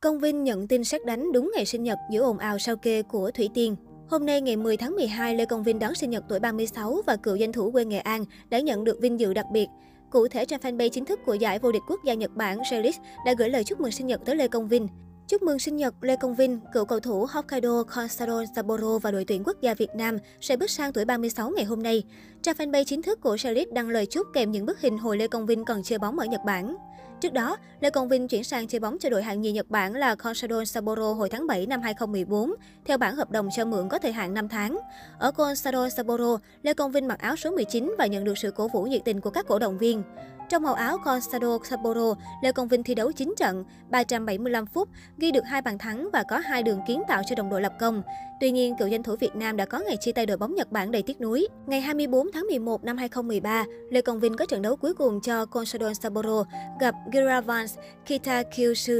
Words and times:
Công 0.00 0.18
Vinh 0.18 0.44
nhận 0.44 0.68
tin 0.68 0.84
sát 0.84 1.04
đánh 1.04 1.32
đúng 1.32 1.50
ngày 1.54 1.66
sinh 1.66 1.82
nhật 1.82 1.98
giữa 2.10 2.22
ồn 2.22 2.38
ào 2.38 2.58
sao 2.58 2.76
kê 2.76 3.02
của 3.02 3.30
Thủy 3.30 3.48
Tiên. 3.54 3.76
Hôm 4.08 4.26
nay 4.26 4.40
ngày 4.40 4.56
10 4.56 4.76
tháng 4.76 4.96
12, 4.96 5.34
Lê 5.34 5.44
Công 5.44 5.62
Vinh 5.62 5.78
đón 5.78 5.94
sinh 5.94 6.10
nhật 6.10 6.24
tuổi 6.28 6.40
36 6.40 7.02
và 7.06 7.16
cựu 7.16 7.36
danh 7.36 7.52
thủ 7.52 7.70
quê 7.70 7.84
Nghệ 7.84 7.98
An 7.98 8.24
đã 8.50 8.60
nhận 8.60 8.84
được 8.84 9.00
vinh 9.00 9.20
dự 9.20 9.34
đặc 9.34 9.46
biệt. 9.52 9.68
Cụ 10.10 10.28
thể, 10.28 10.44
trang 10.44 10.60
fanpage 10.60 10.88
chính 10.88 11.04
thức 11.04 11.20
của 11.26 11.34
giải 11.34 11.58
vô 11.58 11.72
địch 11.72 11.82
quốc 11.88 12.00
gia 12.04 12.14
Nhật 12.14 12.36
Bản 12.36 12.58
Series 12.70 12.96
đã 13.26 13.34
gửi 13.38 13.48
lời 13.48 13.64
chúc 13.64 13.80
mừng 13.80 13.92
sinh 13.92 14.06
nhật 14.06 14.20
tới 14.24 14.36
Lê 14.36 14.48
Công 14.48 14.68
Vinh. 14.68 14.88
Chúc 15.28 15.42
mừng 15.42 15.58
sinh 15.58 15.76
nhật 15.76 15.94
Lê 16.00 16.16
Công 16.16 16.34
Vinh, 16.34 16.60
cựu 16.72 16.84
cầu 16.84 17.00
thủ 17.00 17.26
Hokkaido 17.30 17.82
Consadole 17.82 18.46
Sapporo 18.56 18.98
và 18.98 19.10
đội 19.10 19.24
tuyển 19.24 19.42
quốc 19.44 19.60
gia 19.60 19.74
Việt 19.74 19.90
Nam 19.94 20.18
sẽ 20.40 20.56
bước 20.56 20.70
sang 20.70 20.92
tuổi 20.92 21.04
36 21.04 21.50
ngày 21.50 21.64
hôm 21.64 21.82
nay. 21.82 22.02
Trang 22.42 22.56
fanpage 22.56 22.84
chính 22.84 23.02
thức 23.02 23.20
của 23.20 23.36
Series 23.36 23.68
đăng 23.72 23.88
lời 23.88 24.06
chúc 24.06 24.26
kèm 24.32 24.50
những 24.50 24.66
bức 24.66 24.80
hình 24.80 24.98
hồi 24.98 25.16
Lê 25.16 25.26
Công 25.26 25.46
Vinh 25.46 25.64
còn 25.64 25.82
chơi 25.82 25.98
bóng 25.98 26.18
ở 26.18 26.26
Nhật 26.26 26.40
Bản. 26.46 26.76
Trước 27.20 27.32
đó, 27.32 27.56
Lê 27.80 27.90
Công 27.90 28.08
Vinh 28.08 28.28
chuyển 28.28 28.44
sang 28.44 28.66
chơi 28.66 28.80
bóng 28.80 28.98
cho 28.98 29.10
đội 29.10 29.22
hạng 29.22 29.40
nhì 29.40 29.52
Nhật 29.52 29.70
Bản 29.70 29.94
là 29.94 30.14
Consadole 30.14 30.64
Sapporo 30.64 31.12
hồi 31.12 31.28
tháng 31.28 31.46
7 31.46 31.66
năm 31.66 31.82
2014, 31.82 32.54
theo 32.84 32.98
bản 32.98 33.16
hợp 33.16 33.30
đồng 33.30 33.48
cho 33.56 33.64
mượn 33.64 33.88
có 33.88 33.98
thời 33.98 34.12
hạn 34.12 34.34
5 34.34 34.48
tháng. 34.48 34.78
Ở 35.18 35.32
Consadole 35.32 35.90
Sapporo, 35.90 36.38
Lê 36.62 36.74
Công 36.74 36.92
Vinh 36.92 37.08
mặc 37.08 37.18
áo 37.18 37.36
số 37.36 37.50
19 37.50 37.94
và 37.98 38.06
nhận 38.06 38.24
được 38.24 38.38
sự 38.38 38.50
cổ 38.50 38.68
vũ 38.68 38.82
nhiệt 38.82 39.02
tình 39.04 39.20
của 39.20 39.30
các 39.30 39.46
cổ 39.48 39.58
động 39.58 39.78
viên. 39.78 40.02
Trong 40.48 40.62
màu 40.62 40.74
áo 40.74 40.98
Consadole 40.98 41.64
Sapporo, 41.64 42.14
Lê 42.42 42.52
Công 42.52 42.68
Vinh 42.68 42.82
thi 42.82 42.94
đấu 42.94 43.12
9 43.12 43.34
trận, 43.36 43.64
375 43.90 44.66
phút, 44.66 44.88
ghi 45.18 45.30
được 45.30 45.44
hai 45.44 45.62
bàn 45.62 45.78
thắng 45.78 46.08
và 46.12 46.22
có 46.22 46.38
hai 46.38 46.62
đường 46.62 46.80
kiến 46.86 47.02
tạo 47.08 47.22
cho 47.26 47.34
đồng 47.34 47.50
đội 47.50 47.62
lập 47.62 47.72
công. 47.80 48.02
Tuy 48.40 48.50
nhiên, 48.50 48.74
cựu 48.78 48.88
danh 48.88 49.02
thủ 49.02 49.16
Việt 49.16 49.36
Nam 49.36 49.56
đã 49.56 49.64
có 49.64 49.78
ngày 49.78 49.96
chia 50.00 50.12
tay 50.12 50.26
đội 50.26 50.36
bóng 50.36 50.54
Nhật 50.54 50.72
Bản 50.72 50.90
đầy 50.90 51.02
tiếc 51.02 51.20
nuối. 51.20 51.48
Ngày 51.66 51.80
24 51.80 52.32
tháng 52.32 52.46
11 52.46 52.84
năm 52.84 52.96
2013, 52.96 53.64
Lê 53.90 54.00
Công 54.00 54.20
Vinh 54.20 54.36
có 54.36 54.46
trận 54.46 54.62
đấu 54.62 54.76
cuối 54.76 54.94
cùng 54.94 55.20
cho 55.20 55.46
Consadole 55.46 55.94
Sapporo 55.94 56.44
gặp 56.80 56.94
Giravans 57.12 57.78
Kitakyushu. 58.06 58.94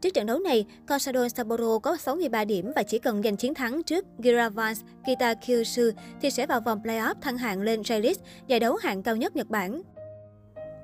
Trước 0.00 0.14
trận 0.14 0.26
đấu 0.26 0.38
này, 0.38 0.66
Consadole 0.86 1.28
Sapporo 1.28 1.78
có 1.78 1.96
63 1.96 2.44
điểm 2.44 2.72
và 2.76 2.82
chỉ 2.82 2.98
cần 2.98 3.22
giành 3.22 3.36
chiến 3.36 3.54
thắng 3.54 3.82
trước 3.82 4.04
Giravans 4.18 4.80
Kitakyushu 5.06 5.82
thì 6.20 6.30
sẽ 6.30 6.46
vào 6.46 6.60
vòng 6.60 6.80
playoff 6.84 7.14
thăng 7.20 7.38
hạng 7.38 7.62
lên 7.62 7.82
J-League, 7.82 8.14
giải 8.46 8.60
đấu 8.60 8.76
hạng 8.76 9.02
cao 9.02 9.16
nhất 9.16 9.36
Nhật 9.36 9.50
Bản. 9.50 9.82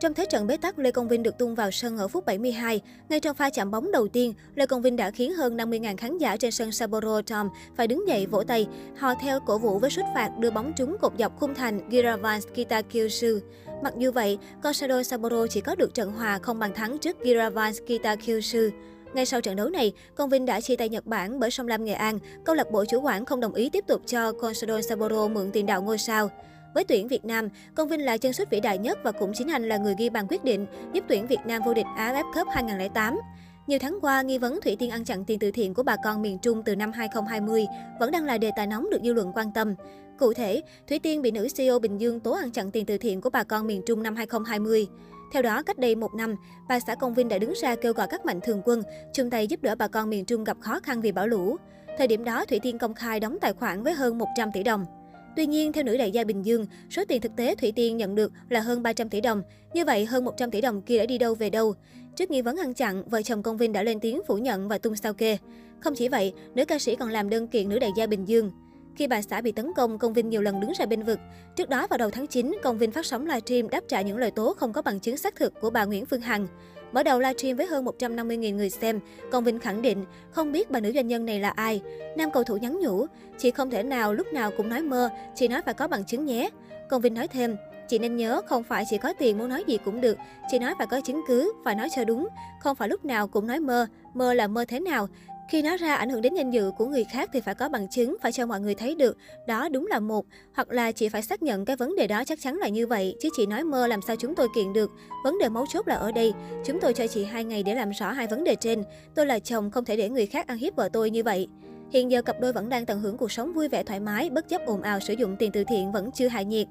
Trong 0.01 0.15
thế 0.15 0.27
trận 0.27 0.47
bế 0.47 0.57
tắc, 0.57 0.79
Lê 0.79 0.91
Công 0.91 1.09
Vinh 1.09 1.23
được 1.23 1.39
tung 1.39 1.55
vào 1.55 1.71
sân 1.71 1.99
ở 1.99 2.09
phút 2.09 2.27
72. 2.27 2.81
Ngay 3.09 3.21
trong 3.21 3.37
pha 3.37 3.51
chạm 3.51 3.71
bóng 3.71 3.93
đầu 3.93 4.09
tiên, 4.09 4.35
Lê 4.55 4.67
Công 4.67 4.83
Vinh 4.83 4.97
đã 4.97 5.11
khiến 5.11 5.33
hơn 5.33 5.57
50.000 5.57 5.97
khán 5.97 6.19
giả 6.19 6.37
trên 6.37 6.51
sân 6.51 6.73
Sapporo 6.73 7.21
Dome 7.27 7.51
phải 7.77 7.87
đứng 7.87 8.09
dậy 8.09 8.27
vỗ 8.27 8.43
tay, 8.43 8.67
họ 8.99 9.15
theo 9.15 9.41
cổ 9.41 9.59
vũ 9.59 9.79
với 9.79 9.91
sút 9.91 10.05
phạt 10.15 10.31
đưa 10.39 10.51
bóng 10.51 10.73
trúng 10.77 10.97
cột 11.01 11.13
dọc 11.19 11.41
khung 11.41 11.55
thành 11.55 11.81
Giravans 11.93 12.47
Kitakyushu. 12.55 13.39
Mặc 13.83 13.95
dù 13.99 14.13
vậy, 14.13 14.39
Consadole 14.63 15.03
Sapporo 15.03 15.47
chỉ 15.47 15.61
có 15.61 15.75
được 15.75 15.95
trận 15.95 16.13
hòa 16.13 16.39
không 16.39 16.59
bàn 16.59 16.75
thắng 16.75 16.99
trước 16.99 17.17
Giravans 17.25 17.79
Kitakyushu. 17.87 18.69
Ngay 19.15 19.27
sau 19.27 19.41
trận 19.41 19.57
đấu 19.57 19.69
này, 19.69 19.93
Công 20.15 20.31
Vinh 20.31 20.47
đã 20.47 20.61
chia 20.61 20.77
tay 20.77 20.89
Nhật 20.89 21.07
Bản 21.07 21.41
bởi 21.41 21.51
Sông 21.51 21.69
Lam 21.69 21.85
Nghệ 21.85 21.93
An. 21.93 22.19
Câu 22.45 22.55
lạc 22.55 22.71
bộ 22.71 22.85
chủ 22.85 23.01
quản 23.01 23.25
không 23.25 23.41
đồng 23.41 23.55
ý 23.55 23.71
tiếp 23.71 23.85
tục 23.87 24.03
cho 24.07 24.33
Consadole 24.33 24.83
Sapporo 24.83 25.29
mượn 25.29 25.51
tiền 25.53 25.67
đạo 25.67 25.83
ngôi 25.83 25.99
sao. 25.99 26.31
Với 26.75 26.85
tuyển 26.85 27.09
Việt 27.09 27.25
Nam, 27.25 27.49
Công 27.75 27.89
Vinh 27.89 28.05
là 28.05 28.17
chân 28.17 28.33
sút 28.33 28.51
vĩ 28.51 28.61
đại 28.61 28.79
nhất 28.79 28.99
và 29.03 29.13
cũng 29.13 29.33
chính 29.35 29.49
anh 29.49 29.69
là 29.69 29.77
người 29.77 29.95
ghi 29.99 30.11
bàn 30.11 30.27
quyết 30.29 30.45
định 30.45 30.67
giúp 30.93 31.05
tuyển 31.09 31.27
Việt 31.27 31.41
Nam 31.47 31.63
vô 31.67 31.75
địch 31.75 31.87
AFF 31.97 32.25
Cup 32.35 32.49
2008. 32.51 33.21
Nhiều 33.67 33.79
tháng 33.79 33.99
qua, 34.03 34.23
nghi 34.23 34.39
vấn 34.39 34.61
Thủy 34.61 34.77
Tiên 34.79 34.91
ăn 34.91 35.05
chặn 35.05 35.25
tiền 35.25 35.39
từ 35.39 35.51
thiện 35.51 35.75
của 35.75 35.83
bà 35.83 35.97
con 36.05 36.23
miền 36.23 36.39
Trung 36.39 36.63
từ 36.65 36.77
năm 36.77 36.93
2020 36.93 37.67
vẫn 38.01 38.11
đang 38.11 38.25
là 38.25 38.39
đề 38.39 38.51
tài 38.57 38.67
nóng 38.67 38.91
được 38.91 39.01
dư 39.05 39.13
luận 39.13 39.33
quan 39.35 39.53
tâm. 39.53 39.75
Cụ 40.19 40.33
thể, 40.33 40.63
Thủy 40.89 40.99
Tiên 40.99 41.23
bị 41.23 41.31
nữ 41.31 41.49
CEO 41.57 41.79
Bình 41.79 42.01
Dương 42.01 42.21
tố 42.21 42.33
ăn 42.33 42.51
chặn 42.51 42.71
tiền 42.71 42.87
từ 42.87 42.99
thiện 42.99 43.21
của 43.21 43.31
bà 43.31 43.45
con 43.45 43.67
miền 43.67 43.83
Trung 43.87 44.03
năm 44.03 44.17
2020. 44.17 44.87
Theo 45.33 45.43
đó, 45.43 45.63
cách 45.63 45.79
đây 45.79 45.95
một 45.95 46.15
năm, 46.15 46.35
bà 46.69 46.81
xã 46.81 46.95
Công 46.95 47.15
Vinh 47.15 47.29
đã 47.29 47.39
đứng 47.39 47.53
ra 47.63 47.75
kêu 47.77 47.93
gọi 47.93 48.07
các 48.11 48.27
mạnh 48.27 48.41
thường 48.41 48.63
quân 48.65 48.83
chung 49.13 49.31
tay 49.31 49.47
giúp 49.47 49.63
đỡ 49.63 49.75
bà 49.75 49.89
con 49.89 50.11
miền 50.11 50.25
Trung 50.25 50.45
gặp 50.45 50.57
khó 50.61 50.81
khăn 50.81 51.01
vì 51.01 51.13
bão 51.13 51.27
lũ. 51.27 51.57
Thời 51.99 52.07
điểm 52.07 52.25
đó, 52.25 52.45
Thủy 52.45 52.61
Tiên 52.63 52.79
công 52.79 52.95
khai 52.95 53.21
đóng 53.21 53.39
tài 53.41 53.53
khoản 53.53 53.83
với 53.83 53.93
hơn 53.93 54.19
100 54.19 54.53
tỷ 54.53 54.63
đồng. 54.63 55.00
Tuy 55.37 55.47
nhiên, 55.47 55.73
theo 55.73 55.85
nữ 55.85 55.97
đại 55.97 56.11
gia 56.11 56.25
Bình 56.25 56.43
Dương, 56.43 56.67
số 56.91 57.05
tiền 57.09 57.21
thực 57.21 57.37
tế 57.37 57.55
Thủy 57.55 57.73
Tiên 57.73 57.97
nhận 57.97 58.15
được 58.15 58.33
là 58.49 58.61
hơn 58.61 58.83
300 58.83 59.09
tỷ 59.09 59.21
đồng. 59.21 59.43
Như 59.75 59.85
vậy, 59.85 60.05
hơn 60.05 60.25
100 60.25 60.51
tỷ 60.51 60.61
đồng 60.61 60.83
kia 60.83 60.99
đã 60.99 61.07
đi 61.07 61.19
đâu 61.19 61.35
về 61.35 61.51
đâu? 61.51 61.75
Trước 62.17 62.31
nghi 62.31 62.43
vấn 62.43 62.57
ăn 62.57 62.75
chặn, 62.75 63.03
vợ 63.09 63.23
chồng 63.23 63.43
Công 63.43 63.57
Vinh 63.57 63.73
đã 63.73 63.83
lên 63.83 64.01
tiếng 64.01 64.21
phủ 64.27 64.37
nhận 64.37 64.69
và 64.69 64.79
tung 64.79 64.97
sao 64.97 65.15
kê. 65.15 65.39
Không 65.81 65.95
chỉ 65.95 66.09
vậy, 66.09 66.33
nữ 66.55 66.65
ca 66.65 66.79
sĩ 66.79 66.97
còn 66.97 67.11
làm 67.11 67.31
đơn 67.31 67.49
kiện 67.49 67.69
nữ 67.69 67.79
đại 67.79 67.91
gia 67.97 68.07
Bình 68.07 68.25
Dương. 68.25 68.51
Khi 68.97 69.07
bà 69.07 69.23
xã 69.23 69.41
bị 69.41 69.53
tấn 69.53 69.73
công, 69.77 69.99
Công 69.99 70.13
Vinh 70.13 70.31
nhiều 70.31 70.43
lần 70.43 70.61
đứng 70.61 70.73
ra 70.79 70.87
bên 70.87 71.03
vực. 71.03 71.19
Trước 71.57 71.69
đó 71.69 71.87
vào 71.87 71.99
đầu 71.99 72.11
tháng 72.11 72.27
9, 72.27 72.57
Công 72.63 72.79
Vinh 72.79 72.91
phát 72.91 73.07
sóng 73.07 73.27
livestream 73.27 73.69
đáp 73.69 73.85
trả 73.89 74.01
những 74.01 74.17
lời 74.17 74.31
tố 74.31 74.55
không 74.57 74.73
có 74.73 74.83
bằng 74.83 75.01
chứng 75.01 75.17
xác 75.17 75.37
thực 75.37 75.61
của 75.61 75.71
bà 75.71 75.85
Nguyễn 75.85 76.07
Phương 76.07 76.21
Hằng. 76.21 76.47
Mở 76.93 77.03
đầu 77.03 77.21
livestream 77.21 77.57
với 77.57 77.67
hơn 77.67 77.85
150.000 77.85 78.57
người 78.57 78.71
xem, 78.71 79.01
Công 79.31 79.45
Vinh 79.45 79.59
khẳng 79.59 79.83
định 79.83 80.05
không 80.31 80.53
biết 80.53 80.71
bà 80.71 80.81
nữ 80.81 80.93
doanh 80.95 81.09
nhân 81.09 81.27
này 81.27 81.41
là 81.41 81.51
ai. 81.51 81.83
Nam 82.17 82.31
cầu 82.31 82.45
thủ 82.45 82.57
nhắn 82.57 82.79
nhủ, 82.81 83.07
chị 83.39 83.51
không 83.51 83.71
thể 83.71 83.83
nào 83.83 84.15
lúc 84.15 84.33
nào 84.33 84.51
cũng 84.57 84.69
nói 84.69 84.83
mơ, 84.83 85.11
chị 85.35 85.49
nói 85.49 85.63
phải 85.65 85.75
có 85.75 85.89
bằng 85.89 86.05
chứng 86.05 86.27
nhé. 86.27 86.51
Công 86.89 87.01
Vinh 87.01 87.15
nói 87.15 87.29
thêm, 87.29 87.57
Chị 87.91 87.99
nên 87.99 88.17
nhớ, 88.17 88.41
không 88.47 88.63
phải 88.63 88.85
chỉ 88.91 88.99
có 88.99 89.13
tiền 89.13 89.39
muốn 89.39 89.49
nói 89.49 89.65
gì 89.67 89.79
cũng 89.85 90.01
được. 90.01 90.19
Chị 90.51 90.59
nói 90.59 90.75
phải 90.79 90.87
có 90.87 91.01
chứng 91.01 91.21
cứ, 91.29 91.53
phải 91.65 91.75
nói 91.75 91.89
cho 91.97 92.05
đúng. 92.05 92.29
Không 92.61 92.77
phải 92.77 92.89
lúc 92.89 93.05
nào 93.05 93.29
cũng 93.29 93.47
nói 93.47 93.61
mơ. 93.61 93.87
Mơ 94.15 94.35
là 94.35 94.47
mơ 94.47 94.65
thế 94.69 94.81
nào? 94.81 95.09
Khi 95.51 95.63
nói 95.63 95.77
ra 95.77 95.95
ảnh 95.95 96.11
hưởng 96.11 96.23
đến 96.23 96.35
danh 96.35 96.51
dự 96.51 96.71
của 96.79 96.87
người 96.87 97.05
khác 97.05 97.31
thì 97.33 97.41
phải 97.41 97.55
có 97.55 97.69
bằng 97.69 97.89
chứng, 97.89 98.17
phải 98.23 98.33
cho 98.33 98.47
mọi 98.47 98.61
người 98.61 98.75
thấy 98.75 98.95
được. 98.95 99.17
Đó 99.47 99.69
đúng 99.69 99.87
là 99.87 100.01
một. 100.01 100.27
Hoặc 100.55 100.71
là 100.71 100.93
chị 100.93 101.09
phải 101.09 101.23
xác 101.23 101.43
nhận 101.43 101.65
cái 101.65 101.77
vấn 101.77 101.97
đề 101.97 102.07
đó 102.07 102.25
chắc 102.25 102.41
chắn 102.41 102.57
là 102.57 102.69
như 102.69 102.87
vậy, 102.87 103.17
chứ 103.21 103.29
chị 103.37 103.47
nói 103.47 103.65
mơ 103.65 103.87
làm 103.87 104.03
sao 104.03 104.17
chúng 104.17 104.35
tôi 104.35 104.49
kiện 104.55 104.73
được. 104.73 104.91
Vấn 105.25 105.39
đề 105.39 105.49
mấu 105.49 105.67
chốt 105.67 105.89
là 105.89 105.95
ở 105.95 106.13
đây. 106.13 106.33
Chúng 106.65 106.81
tôi 106.81 106.95
cho 106.95 107.07
chị 107.07 107.25
hai 107.25 107.45
ngày 107.45 107.63
để 107.63 107.75
làm 107.75 107.91
rõ 107.91 108.13
hai 108.13 108.27
vấn 108.27 108.45
đề 108.45 108.55
trên. 108.55 108.85
Tôi 109.15 109.27
là 109.27 109.39
chồng, 109.39 109.71
không 109.71 109.85
thể 109.85 109.97
để 109.97 110.09
người 110.09 110.27
khác 110.27 110.47
ăn 110.47 110.59
hiếp 110.59 110.77
vợ 110.77 110.89
tôi 110.93 111.11
như 111.11 111.23
vậy. 111.23 111.49
Hiện 111.93 112.11
giờ 112.11 112.23
cặp 112.23 112.41
đôi 112.41 112.53
vẫn 112.53 112.69
đang 112.69 112.87
tận 112.87 113.01
hưởng 113.01 113.17
cuộc 113.17 113.33
sống 113.33 113.53
vui 113.53 113.69
vẻ 113.69 113.83
thoải 113.83 114.01
mái, 114.01 114.31
bất 114.31 114.49
chấp 114.49 114.61
ồn 114.67 114.83
ào 114.83 115.01
sử 115.01 115.15
dụng 115.15 115.37
tiền 115.39 115.53
từ 115.53 115.65
thiện 115.65 115.93
vẫn 115.93 116.11
chưa 116.15 116.29
hạ 116.29 116.43
nhiệt. 116.43 116.67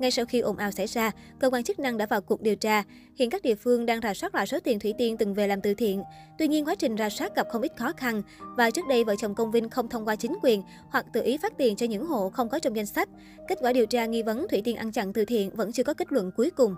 Ngay 0.00 0.10
sau 0.10 0.24
khi 0.24 0.40
ồn 0.40 0.56
ào 0.56 0.70
xảy 0.70 0.86
ra, 0.86 1.10
cơ 1.38 1.50
quan 1.50 1.64
chức 1.64 1.78
năng 1.78 1.98
đã 1.98 2.06
vào 2.06 2.20
cuộc 2.20 2.40
điều 2.40 2.56
tra. 2.56 2.82
Hiện 3.16 3.30
các 3.30 3.42
địa 3.42 3.54
phương 3.54 3.86
đang 3.86 4.00
rà 4.00 4.14
soát 4.14 4.34
lại 4.34 4.46
số 4.46 4.58
tiền 4.60 4.78
Thủy 4.78 4.94
Tiên 4.98 5.16
từng 5.16 5.34
về 5.34 5.46
làm 5.46 5.60
từ 5.60 5.74
thiện. 5.74 6.02
Tuy 6.38 6.48
nhiên, 6.48 6.64
quá 6.64 6.74
trình 6.74 6.96
rà 6.96 7.08
soát 7.08 7.36
gặp 7.36 7.46
không 7.50 7.62
ít 7.62 7.72
khó 7.76 7.92
khăn. 7.96 8.22
Và 8.56 8.70
trước 8.70 8.88
đây, 8.88 9.04
vợ 9.04 9.14
chồng 9.18 9.34
Công 9.34 9.50
Vinh 9.50 9.70
không 9.70 9.88
thông 9.88 10.08
qua 10.08 10.16
chính 10.16 10.36
quyền 10.42 10.62
hoặc 10.90 11.06
tự 11.12 11.22
ý 11.22 11.36
phát 11.36 11.58
tiền 11.58 11.76
cho 11.76 11.86
những 11.86 12.06
hộ 12.06 12.30
không 12.30 12.48
có 12.48 12.58
trong 12.58 12.76
danh 12.76 12.86
sách. 12.86 13.08
Kết 13.48 13.58
quả 13.60 13.72
điều 13.72 13.86
tra 13.86 14.06
nghi 14.06 14.22
vấn 14.22 14.46
Thủy 14.48 14.62
Tiên 14.64 14.76
ăn 14.76 14.92
chặn 14.92 15.12
từ 15.12 15.24
thiện 15.24 15.50
vẫn 15.50 15.72
chưa 15.72 15.84
có 15.84 15.94
kết 15.94 16.12
luận 16.12 16.30
cuối 16.36 16.50
cùng. 16.50 16.74